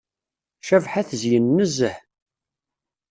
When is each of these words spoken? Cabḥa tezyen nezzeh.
Cabḥa 0.67 1.01
tezyen 1.07 1.45
nezzeh. 1.57 1.97